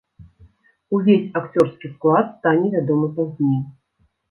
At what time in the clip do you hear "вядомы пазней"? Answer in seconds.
2.79-3.63